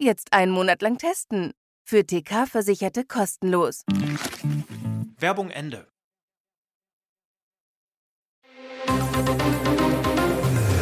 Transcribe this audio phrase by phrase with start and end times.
[0.00, 1.52] Jetzt einen Monat lang testen.
[1.86, 3.84] Für TK-Versicherte kostenlos.
[5.18, 5.86] Werbung Ende.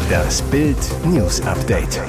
[0.08, 2.00] Das Bild News Update.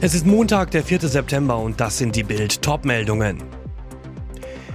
[0.00, 1.00] Es ist Montag, der 4.
[1.00, 3.42] September und das sind die Bild Topmeldungen.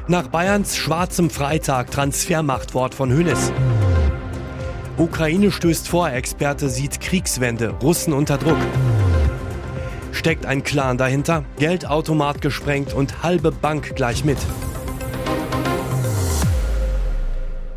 [0.07, 3.52] Nach Bayerns schwarzem Freitag Transfermachtwort von Hönes.
[4.98, 8.57] Ukraine stößt vor, Experte sieht Kriegswende, Russen unter Druck.
[10.17, 14.40] Steckt ein Clan dahinter, Geldautomat gesprengt und halbe Bank gleich mit.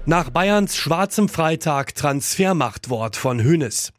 [0.07, 3.93] Nach Bayerns schwarzem Freitag Transfermachtwort von Hönes.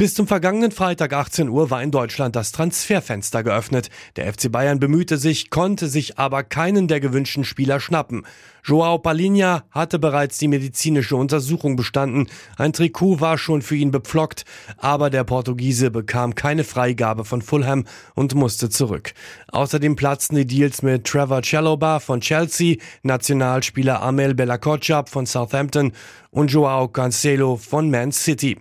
[0.00, 3.90] Bis zum vergangenen Freitag 18 Uhr war in Deutschland das Transferfenster geöffnet.
[4.14, 8.24] Der FC Bayern bemühte sich, konnte sich aber keinen der gewünschten Spieler schnappen.
[8.62, 12.28] Joao Palinha hatte bereits die medizinische Untersuchung bestanden.
[12.56, 14.44] Ein Trikot war schon für ihn bepflockt,
[14.76, 19.14] aber der Portugiese bekam keine Freigabe von Fulham und musste zurück.
[19.50, 25.90] Außerdem platzten die Deals mit Trevor Chalobah von Chelsea, Nationalspieler Amel Bellacocab von Southampton
[26.30, 28.58] und Joao Cancelo von Man City.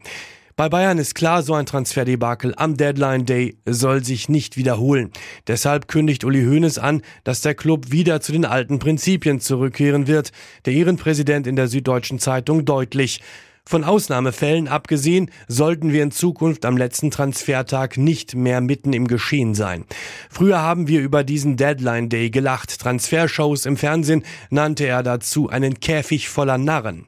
[0.58, 5.12] Bei Bayern ist klar, so ein Transferdebakel am Deadline Day soll sich nicht wiederholen.
[5.46, 10.32] Deshalb kündigt Uli Hoeneß an, dass der Club wieder zu den alten Prinzipien zurückkehren wird.
[10.66, 13.22] Der Ehrenpräsident in der Süddeutschen Zeitung deutlich.
[13.68, 19.56] Von Ausnahmefällen abgesehen, sollten wir in Zukunft am letzten Transfertag nicht mehr mitten im Geschehen
[19.56, 19.84] sein.
[20.30, 22.80] Früher haben wir über diesen Deadline Day gelacht.
[22.80, 27.08] Transfershows im Fernsehen nannte er dazu einen Käfig voller Narren.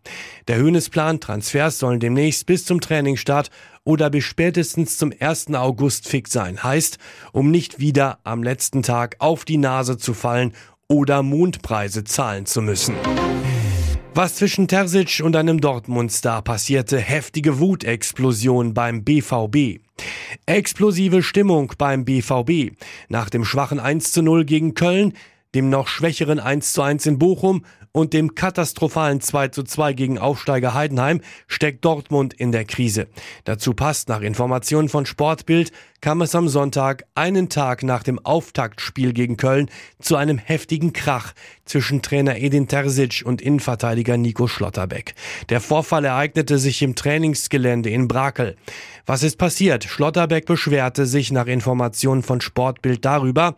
[0.49, 3.51] Der Höhnesplan Transfers sollen demnächst bis zum Trainingsstart
[3.85, 5.53] oder bis spätestens zum 1.
[5.53, 6.61] August fix sein.
[6.61, 6.97] Heißt,
[7.31, 10.51] um nicht wieder am letzten Tag auf die Nase zu fallen
[10.89, 12.95] oder Mondpreise zahlen zu müssen.
[14.15, 19.79] Was zwischen Terzic und einem Dortmund-Star passierte, heftige Wutexplosion beim BVB.
[20.45, 22.75] Explosive Stimmung beim BVB.
[23.07, 25.13] Nach dem schwachen 1 zu 0 gegen Köln,
[25.55, 30.19] dem noch schwächeren 1 zu 1 in Bochum und dem katastrophalen 2 zu 2 gegen
[30.19, 33.07] Aufsteiger Heidenheim steckt Dortmund in der Krise.
[33.45, 35.71] Dazu passt nach Informationen von Sportbild
[36.01, 41.33] kam es am Sonntag, einen Tag nach dem Auftaktspiel gegen Köln, zu einem heftigen Krach
[41.65, 45.13] zwischen Trainer Edin Terzic und Innenverteidiger Nico Schlotterbeck.
[45.49, 48.55] Der Vorfall ereignete sich im Trainingsgelände in Brakel.
[49.05, 49.83] Was ist passiert?
[49.83, 53.55] Schlotterbeck beschwerte sich nach Informationen von Sportbild darüber,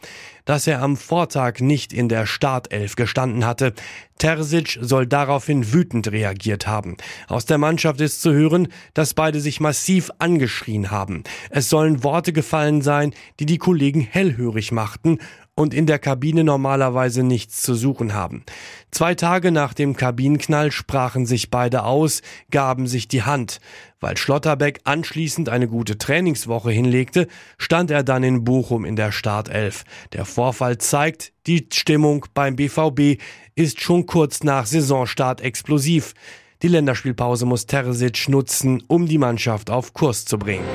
[0.51, 3.73] dass er am Vortag nicht in der Startelf gestanden hatte.
[4.17, 6.97] Terzic soll daraufhin wütend reagiert haben.
[7.29, 11.23] Aus der Mannschaft ist zu hören, dass beide sich massiv angeschrien haben.
[11.51, 15.19] Es sollen Worte gefallen sein, die die Kollegen hellhörig machten
[15.61, 18.43] und in der Kabine normalerweise nichts zu suchen haben.
[18.89, 23.61] Zwei Tage nach dem Kabinenknall sprachen sich beide aus, gaben sich die Hand.
[23.99, 27.27] Weil Schlotterbeck anschließend eine gute Trainingswoche hinlegte,
[27.59, 29.83] stand er dann in Bochum in der Startelf.
[30.13, 33.21] Der Vorfall zeigt, die Stimmung beim BVB
[33.53, 36.15] ist schon kurz nach Saisonstart explosiv.
[36.63, 40.65] Die Länderspielpause muss Terzic nutzen, um die Mannschaft auf Kurs zu bringen.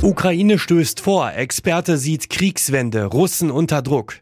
[0.00, 4.14] Ukraine stößt vor, Experte sieht Kriegswende, Russen unter Druck.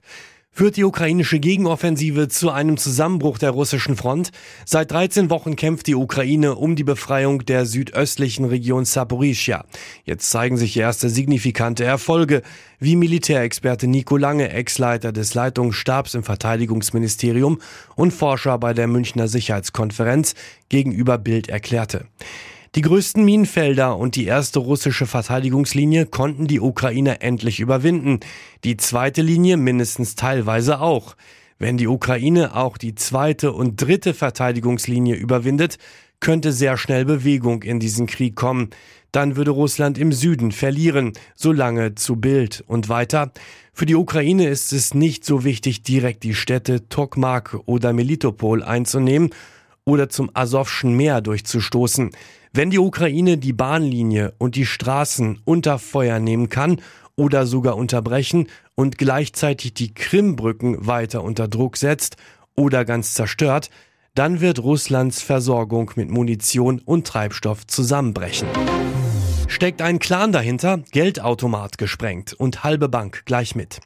[0.50, 4.31] Führt die ukrainische Gegenoffensive zu einem Zusammenbruch der russischen Front?
[4.64, 9.66] Seit 13 Wochen kämpft die Ukraine um die Befreiung der südöstlichen Region Saporischia.
[10.04, 12.41] Jetzt zeigen sich erste signifikante Erfolge,
[12.78, 17.60] wie Militärexperte Nico Lange, Ex-Leiter des Leitungsstabs im Verteidigungsministerium
[17.97, 20.34] und Forscher bei der Münchner Sicherheitskonferenz
[20.70, 22.06] gegenüber Bild erklärte.
[22.76, 28.20] Die größten Minenfelder und die erste russische Verteidigungslinie konnten die Ukrainer endlich überwinden.
[28.64, 31.17] Die zweite Linie mindestens teilweise auch.
[31.58, 35.78] Wenn die Ukraine auch die zweite und dritte Verteidigungslinie überwindet,
[36.20, 38.69] könnte sehr schnell Bewegung in diesen Krieg kommen.
[39.11, 43.32] Dann würde Russland im Süden verlieren, solange zu Bild und weiter.
[43.72, 49.31] Für die Ukraine ist es nicht so wichtig, direkt die Städte Tokmak oder Melitopol einzunehmen
[49.87, 52.11] oder zum Asowschen Meer durchzustoßen.
[52.53, 56.81] Wenn die Ukraine die Bahnlinie und die Straßen unter Feuer nehmen kann
[57.17, 62.17] oder sogar unterbrechen und gleichzeitig die Krimbrücken weiter unter Druck setzt
[62.56, 63.71] oder ganz zerstört,
[64.15, 68.49] dann wird Russlands Versorgung mit Munition und Treibstoff zusammenbrechen.
[69.48, 73.81] Steckt ein Clan dahinter, Geldautomat gesprengt und halbe Bank gleich mit.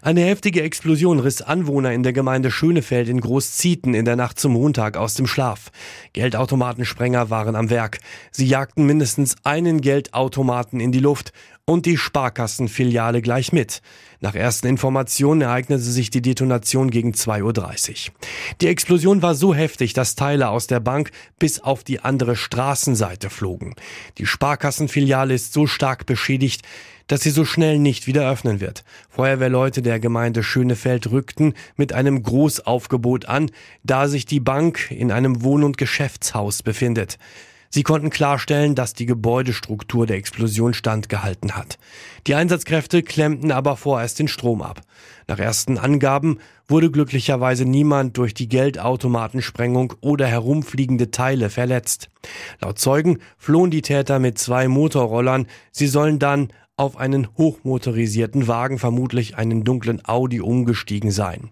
[0.00, 4.54] Eine heftige Explosion riss Anwohner in der Gemeinde Schönefeld in Großzieten in der Nacht zum
[4.54, 5.70] Montag aus dem Schlaf.
[6.12, 7.98] Geldautomatensprenger waren am Werk.
[8.30, 11.32] Sie jagten mindestens einen Geldautomaten in die Luft
[11.64, 13.82] und die Sparkassenfiliale gleich mit.
[14.20, 18.14] Nach ersten Informationen ereignete sich die Detonation gegen 2.30 Uhr.
[18.60, 23.30] Die Explosion war so heftig, dass Teile aus der Bank bis auf die andere Straßenseite
[23.30, 23.74] flogen.
[24.18, 26.62] Die Sparkassenfiliale ist so stark beschädigt,
[27.06, 28.84] dass sie so schnell nicht wieder öffnen wird.
[29.08, 33.50] Feuerwehrleute der Gemeinde Schönefeld rückten mit einem Großaufgebot an,
[33.84, 37.18] da sich die Bank in einem Wohn- und Geschäftshaus befindet.
[37.74, 41.78] Sie konnten klarstellen, dass die Gebäudestruktur der Explosion standgehalten hat.
[42.26, 44.82] Die Einsatzkräfte klemmten aber vorerst den Strom ab.
[45.26, 46.38] Nach ersten Angaben
[46.68, 52.10] wurde glücklicherweise niemand durch die Geldautomatensprengung oder herumfliegende Teile verletzt.
[52.60, 55.46] Laut Zeugen flohen die Täter mit zwei Motorrollern.
[55.70, 56.52] Sie sollen dann
[56.82, 61.50] auf einen hochmotorisierten Wagen, vermutlich einen dunklen Audi, umgestiegen sein.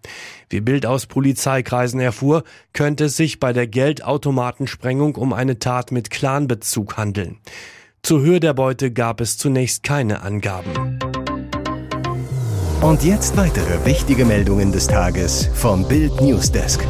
[0.48, 2.42] Wie Bild aus Polizeikreisen erfuhr,
[2.72, 7.38] könnte es sich bei der Geldautomatensprengung um eine Tat mit Clanbezug handeln.
[8.02, 10.98] Zur Höhe der Beute gab es zunächst keine Angaben.
[12.80, 16.80] Und jetzt weitere wichtige Meldungen des Tages vom Bild Newsdesk.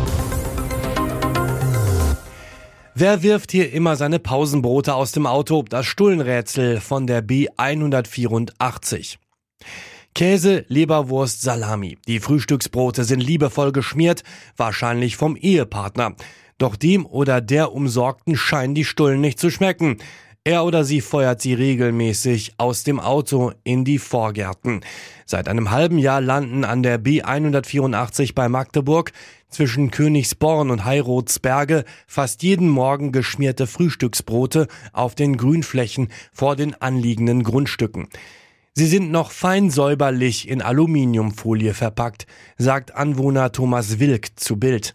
[3.00, 5.64] Wer wirft hier immer seine Pausenbrote aus dem Auto?
[5.66, 9.16] Das Stullenrätsel von der B184.
[10.14, 11.96] Käse, Leberwurst, Salami.
[12.06, 14.22] Die Frühstücksbrote sind liebevoll geschmiert,
[14.58, 16.14] wahrscheinlich vom Ehepartner.
[16.58, 19.96] Doch dem oder der Umsorgten scheinen die Stullen nicht zu schmecken.
[20.42, 24.80] Er oder sie feuert sie regelmäßig aus dem Auto in die Vorgärten.
[25.26, 29.12] Seit einem halben Jahr landen an der B184 bei Magdeburg
[29.50, 37.42] zwischen Königsborn und Heirotsberge fast jeden Morgen geschmierte Frühstücksbrote auf den Grünflächen vor den anliegenden
[37.42, 38.08] Grundstücken.
[38.72, 42.26] Sie sind noch fein säuberlich in Aluminiumfolie verpackt,
[42.56, 44.94] sagt Anwohner Thomas Wilk zu Bild.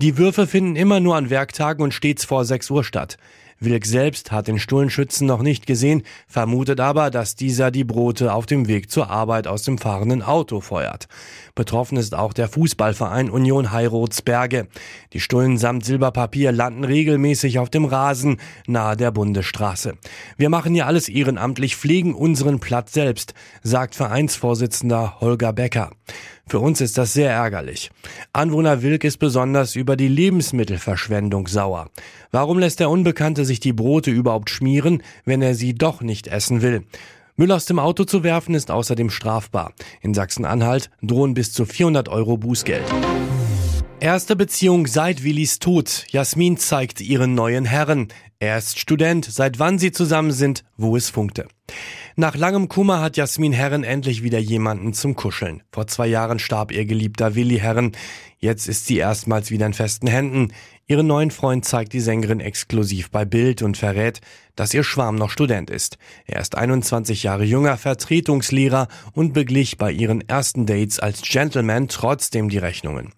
[0.00, 3.16] Die Würfe finden immer nur an Werktagen und stets vor 6 Uhr statt.
[3.58, 8.44] Wilk selbst hat den Stullenschützen noch nicht gesehen, vermutet aber, dass dieser die Brote auf
[8.44, 11.08] dem Weg zur Arbeit aus dem fahrenden Auto feuert.
[11.54, 14.68] Betroffen ist auch der Fußballverein Union Heirotsberge.
[15.14, 19.94] Die Stullen samt Silberpapier landen regelmäßig auf dem Rasen nahe der Bundesstraße.
[20.36, 23.32] Wir machen hier alles ehrenamtlich, pflegen unseren Platz selbst,
[23.62, 25.92] sagt Vereinsvorsitzender Holger Becker.
[26.48, 27.90] Für uns ist das sehr ärgerlich.
[28.32, 31.90] Anwohner Wilk ist besonders über die Lebensmittelverschwendung sauer.
[32.30, 36.60] Warum lässt der Unbekannte sich die Brote überhaupt schmieren, wenn er sie doch nicht essen
[36.60, 36.84] will?
[37.36, 39.72] Müll aus dem Auto zu werfen ist außerdem strafbar.
[40.00, 42.84] In Sachsen-Anhalt drohen bis zu 400 Euro Bußgeld.
[44.00, 46.04] Erste Beziehung seit Willis Tod.
[46.10, 48.08] Jasmin zeigt ihren neuen Herren.
[48.38, 51.48] Er ist Student, seit wann sie zusammen sind, wo es funkte.
[52.18, 55.62] Nach langem Kummer hat Jasmin Herren endlich wieder jemanden zum Kuscheln.
[55.70, 57.92] Vor zwei Jahren starb ihr geliebter Willi Herren.
[58.38, 60.52] Jetzt ist sie erstmals wieder in festen Händen.
[60.86, 64.20] Ihren neuen Freund zeigt die Sängerin exklusiv bei Bild und verrät,
[64.54, 65.98] dass ihr Schwarm noch Student ist.
[66.26, 72.48] Er ist 21 Jahre jünger, Vertretungslehrer und beglich bei ihren ersten Dates als Gentleman trotzdem
[72.48, 73.12] die Rechnungen.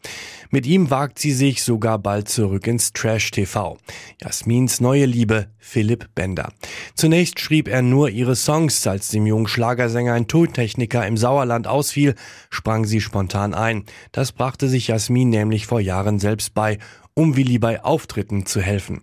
[0.51, 3.77] Mit ihm wagt sie sich sogar bald zurück ins Trash-TV.
[4.23, 6.51] Jasmins neue Liebe, Philipp Bender.
[6.95, 8.87] Zunächst schrieb er nur ihre Songs.
[8.87, 12.15] Als dem jungen Schlagersänger ein Tontechniker im Sauerland ausfiel,
[12.51, 13.85] sprang sie spontan ein.
[14.13, 16.79] Das brachte sich Jasmin nämlich vor Jahren selbst bei,
[17.15, 19.03] um Willi bei Auftritten zu helfen.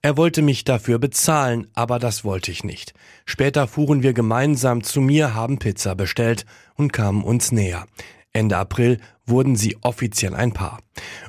[0.00, 2.94] Er wollte mich dafür bezahlen, aber das wollte ich nicht.
[3.24, 7.86] Später fuhren wir gemeinsam zu mir, haben Pizza bestellt und kamen uns näher.
[8.32, 10.78] Ende April wurden sie offiziell ein Paar.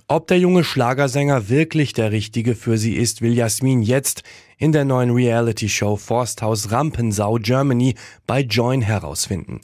[0.07, 4.23] Ob der junge Schlagersänger wirklich der Richtige für sie ist, will Jasmin jetzt
[4.59, 7.95] in der neuen Reality-Show Forsthaus Rampensau Germany
[8.27, 9.61] bei Join herausfinden.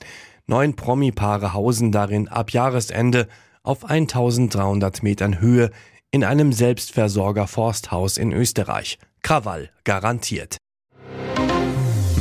[0.48, 3.28] Neun Promi-Paare hausen darin ab Jahresende
[3.62, 5.70] auf 1300 Metern Höhe
[6.12, 8.98] in einem Selbstversorger Forsthaus in Österreich.
[9.22, 10.58] Krawall garantiert.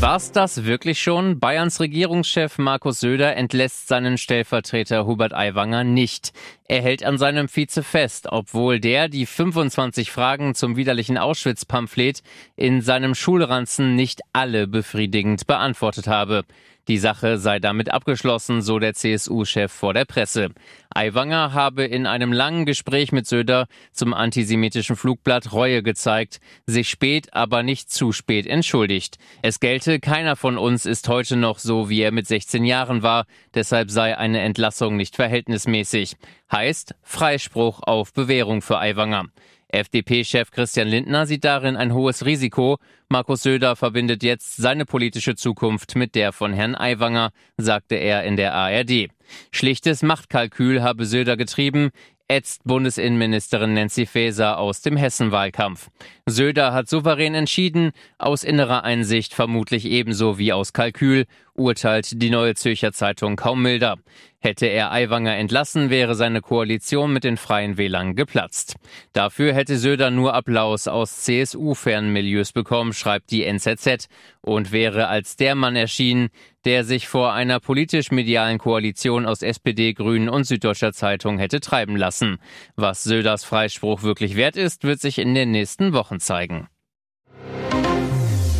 [0.00, 1.38] War's das wirklich schon?
[1.38, 6.32] Bayerns Regierungschef Markus Söder entlässt seinen Stellvertreter Hubert Aiwanger nicht.
[6.66, 12.22] Er hält an seinem Vize fest, obwohl der die 25 Fragen zum widerlichen Auschwitz-Pamphlet
[12.56, 16.44] in seinem Schulranzen nicht alle befriedigend beantwortet habe.
[16.86, 20.50] Die Sache sei damit abgeschlossen, so der CSU-Chef vor der Presse.
[20.90, 27.32] Aiwanger habe in einem langen Gespräch mit Söder zum antisemitischen Flugblatt Reue gezeigt, sich spät,
[27.32, 29.16] aber nicht zu spät entschuldigt.
[29.40, 33.24] Es gelte, keiner von uns ist heute noch so, wie er mit 16 Jahren war,
[33.54, 36.16] deshalb sei eine Entlassung nicht verhältnismäßig.
[36.54, 39.24] Heißt Freispruch auf Bewährung für Aiwanger.
[39.66, 42.78] FDP-Chef Christian Lindner sieht darin ein hohes Risiko.
[43.08, 48.36] Markus Söder verbindet jetzt seine politische Zukunft mit der von Herrn Aiwanger, sagte er in
[48.36, 49.08] der ARD.
[49.50, 51.90] Schlichtes Machtkalkül habe Söder getrieben
[52.28, 55.90] ätzt Bundesinnenministerin Nancy Faeser aus dem Hessenwahlkampf.
[56.26, 62.54] Söder hat souverän entschieden, aus innerer Einsicht vermutlich ebenso wie aus Kalkül, urteilt die Neue
[62.54, 63.96] Zürcher Zeitung kaum milder.
[64.38, 68.76] Hätte er Aiwanger entlassen, wäre seine Koalition mit den Freien Wählern geplatzt.
[69.14, 74.08] Dafür hätte Söder nur Applaus aus CSU-fernen Milieus bekommen, schreibt die NZZ,
[74.42, 76.28] und wäre als der Mann erschienen,
[76.66, 82.36] der sich vor einer politisch-medialen Koalition aus SPD, Grünen und Süddeutscher Zeitung hätte treiben lassen.
[82.76, 86.68] Was Söders Freispruch wirklich wert ist, wird sich in den nächsten Wochen zeigen.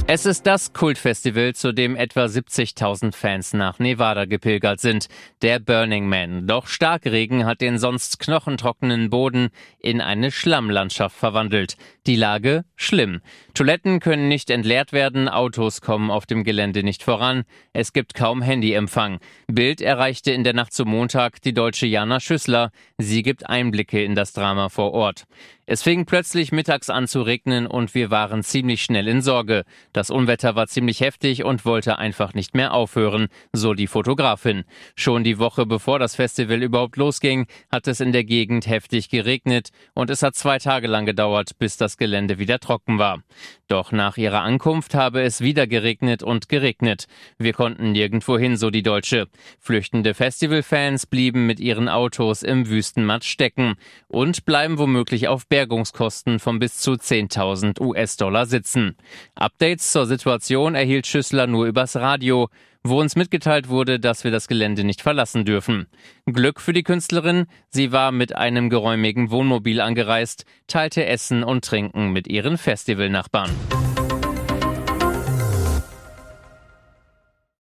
[0.06, 5.08] Es ist das Kultfestival, zu dem etwa 70.000 Fans nach Nevada gepilgert sind,
[5.40, 6.46] der Burning Man.
[6.46, 11.78] Doch Starkregen hat den sonst knochentrockenen Boden in eine Schlammlandschaft verwandelt.
[12.06, 13.23] Die Lage schlimm.
[13.54, 18.42] Toiletten können nicht entleert werden, Autos kommen auf dem Gelände nicht voran, es gibt kaum
[18.42, 19.20] Handyempfang.
[19.46, 22.73] Bild erreichte in der Nacht zum Montag die deutsche Jana Schüssler.
[22.99, 25.25] Sie gibt Einblicke in das Drama vor Ort.
[25.66, 29.64] Es fing plötzlich mittags an zu regnen und wir waren ziemlich schnell in Sorge.
[29.94, 34.64] Das Unwetter war ziemlich heftig und wollte einfach nicht mehr aufhören, so die Fotografin.
[34.94, 39.71] Schon die Woche bevor das Festival überhaupt losging, hat es in der Gegend heftig geregnet
[39.94, 43.23] und es hat zwei Tage lang gedauert, bis das Gelände wieder trocken war.
[43.66, 47.06] Doch nach ihrer Ankunft habe es wieder geregnet und geregnet.
[47.38, 49.28] Wir konnten nirgendwo hin, so die Deutsche.
[49.59, 53.76] Flüchtende Festivalfans blieben mit ihren Autos im Wüstenmatsch stecken
[54.09, 58.96] und bleiben womöglich auf Bergungskosten von bis zu 10.000 US-Dollar sitzen.
[59.37, 62.49] Updates zur Situation erhielt Schüssler nur übers Radio,
[62.82, 65.87] wo uns mitgeteilt wurde, dass wir das Gelände nicht verlassen dürfen.
[66.26, 72.11] Glück für die Künstlerin, sie war mit einem geräumigen Wohnmobil angereist, teilte Essen und Trinken
[72.11, 73.52] mit ihren Festivalnachbarn.